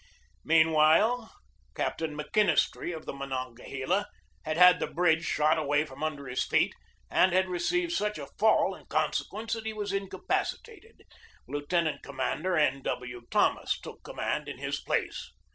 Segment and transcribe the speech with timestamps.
[0.43, 1.31] Meanwhile,
[1.75, 4.05] Captain McKinistry, of the Monon gahela y
[4.45, 7.29] had had the bridge shot away from under THE BATTLE OF PORT HUDSON 91 his
[7.29, 11.03] feet, and had received such a fall in consequence that he was incapacitated.
[11.47, 12.81] Lieutenant Commander N.
[12.81, 13.27] W.
[13.29, 15.31] Thomas took command in his place.